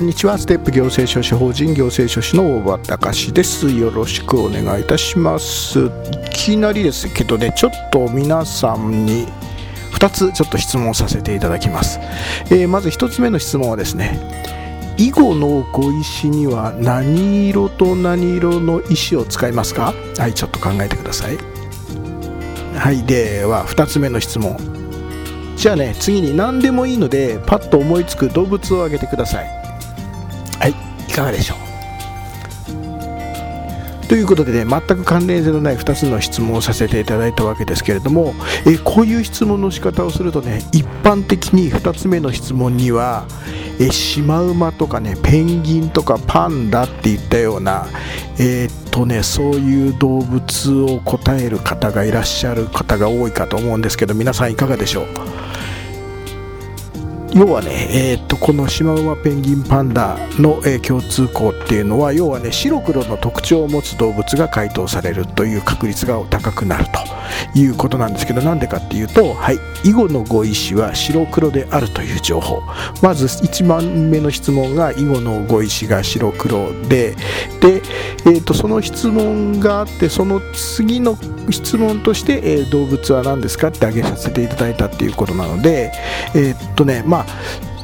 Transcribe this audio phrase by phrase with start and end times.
[0.00, 0.38] こんにちは。
[0.38, 3.68] ステップ行政書士法人行政書士の大場隆です。
[3.68, 5.78] よろしくお願いいたします。
[5.78, 5.90] い
[6.32, 9.26] きなりですけどねちょっと皆さんに
[9.92, 12.00] 2つちょっと質問させていただきます、
[12.46, 14.18] えー、まず1つ目の質問はですね
[14.96, 19.92] 囲碁の碁石には何色と何色の石を使いますか？
[20.16, 21.36] はいちょっと考えてください。
[22.74, 24.56] はいでは2つ目の質問。
[25.58, 29.59] じゃあね次に何でもいいのでパッと思いつく動物を挙げてくださいい。
[31.20, 31.56] かがでしょう？
[34.08, 38.34] ということでね全く関連性のない2つの質問をさせていただいたわけですけれども
[38.66, 43.24] えこういう質問の仕方をするとね一般的に2つ目の質問には
[43.78, 47.86] えシマウマとかねペンギンとかパンダっていったような
[48.40, 55.06] えー、っとねそういう動物を答える方がいらっしゃる方が多いかと思うんですけど皆さんいかがでしょう？
[57.34, 66.86] 要はね、えー、とこのシマウマペンギンパンダの、えー、共通項っていうのは要はね白黒の特徴を持つ動物が解答されるという確率が高くなる
[67.54, 72.62] ということなんですけどなんでかっていうとはい囲碁の碁石は白黒であるという情報。
[73.02, 77.16] まず1番目の質問が囲碁の碁石が白黒で。
[77.60, 77.82] で、
[78.26, 81.16] えー、とその質問があってその次の
[81.50, 85.92] 質問として、えー、動物は何ですかって挙げさせていただいたっていうことなので
[86.34, 87.26] えー、っとねまあ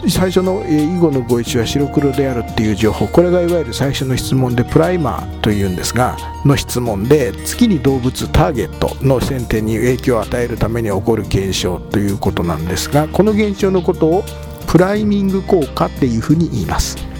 [0.08, 14.24] 最初の囲碁の碁石は白黒であるっていう情報これがいわゆる最初の質問でプライマーというんですがの質問で月に動物ターゲットの選定に影響を与えるために起こる現象ということなんですがこの現象のことを
[14.68, 17.15] プライミング効果っていうふうに言います。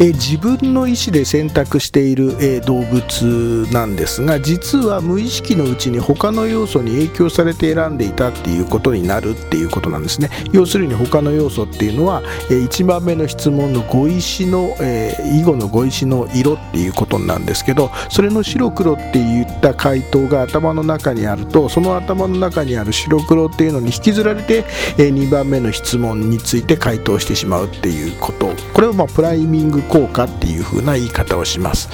[0.00, 10.30] え自分の意思で選択している、え動物なんですが実は無意識のうちに他の要素に影響されて選んでいたっていうことになるっていうことなんですね。
[10.52, 24.64] 要するに他の要素っていうのは、え1番目の質問の碁石の、え囲碁の碁石の色っていうことなんですけどそれの白黒っていった回答が頭の中にあるとその頭の中にある白黒っていうのに引きずられて、
[24.98, 28.52] え2番目の質問について回答してしまうっていうこと。
[28.72, 31.88] これをまあプライミング効果っていう風な言い方をします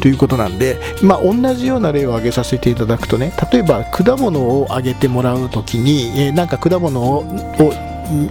[0.00, 7.24] ということなんで、まあ、同じような例を挙げさせていただくとね例えば果物をあげてもらう時に、えー、なんか果物を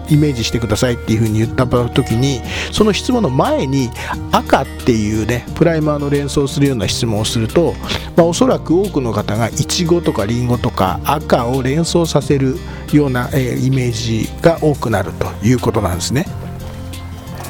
[0.07, 3.89] イメージしてくださいっていうふうに言った時にその質問の前に
[4.31, 7.73] 赤っていうねプライマーの連想するような質問をすると、
[8.15, 12.57] まあ、おそらく多くの方がいちごとかりんごとか赤を連想させる
[12.91, 16.25] ような、えー、イメージが多くなるということなんですね。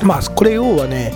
[0.03, 1.13] まあこれ要はね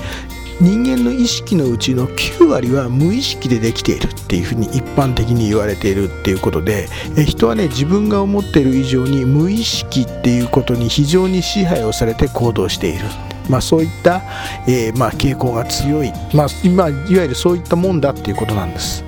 [0.60, 13.06] 人間の意識のうちの9割は無意識でできているっていうふうに一般的に言われているっていうことでえ人はね自分が思っている以上に無意識っていうことに非常に支配をされて行動している。
[13.50, 14.24] まあ、そういった、
[14.68, 19.06] えー、まあ傾向が強い、まあ、今いわゆるそういったもんだっていうことなんです。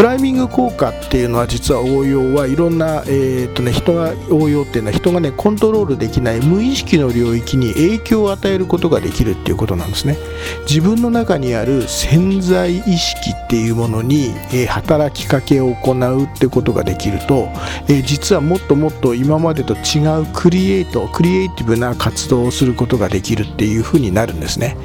[0.00, 10.16] プライミング効果っていうのは実は応用はいろんな、えーとね、人が応用っていうのは人がねコントロールできない無意識の領域に影響を与えることができるっていうことなんですね。
[10.66, 17.50] 自分の中にある潜在意識っていうものに、えー、働きかけを行うってことができると、
[17.86, 24.78] えー、実はもっともっと今までと違うクリエイトクリエイティブな活動をすることができるっていうふうになるんですね。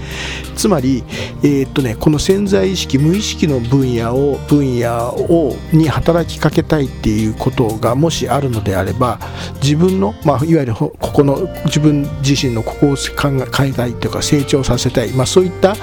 [0.57, 1.05] つまり、
[1.41, 9.19] えー、っとね、この潜在意識無意識の分野を分野をに働きかけたいっていうことがもしあるのであれば
[9.61, 13.29] 自分の、まあ、いわゆるここの自分自身のここを考
[13.63, 15.79] えたいというか成長させたい、まあ、そういった考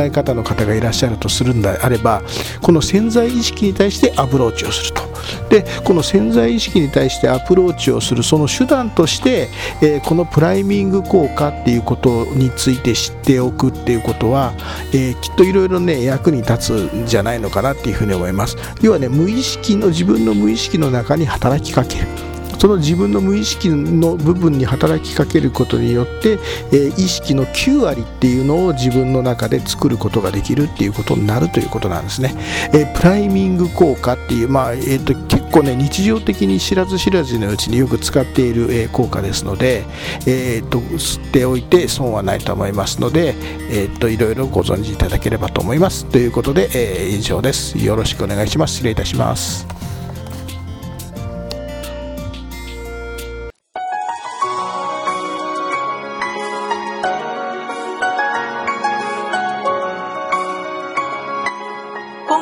[0.00, 2.22] え方の方がいらっしゃるとするんであれば
[2.62, 5.06] この潜在意識に対してアプローチをすると。
[5.50, 9.48] でこの潜在意識に対してアプローチをするその手段として、
[9.82, 14.52] え、このプライミング効果っていうことについて知っておくっていうことは、
[14.94, 18.35] え、きっといろいろね役に立つんじゃないのかなっていうふうに思います
[18.82, 22.06] 要はね無意識の自分の無意識の中に働きかける
[22.58, 26.38] その自分の無意識の部分に働きかけることによって、
[26.72, 32.34] えー、意識の9割っていうのを自分の中で作ることができるっていうことになるということなんですね。
[32.72, 39.84] えー、プライミング効果っていう、まあえーと、構ね日常的に知らず知らずのうちによく使っている、えー、効果ですので、
[40.26, 43.34] えーと、吸っておいて損はないと思いますので、
[43.70, 46.04] えーと、いろいろご存知いただければと思います。
[46.06, 47.78] ということで、えー、以上です。
[47.78, 48.74] よろしくお願いします。
[48.74, 49.66] 失礼いたします。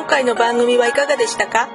[0.07, 1.74] 回の番組はいかがでしたか？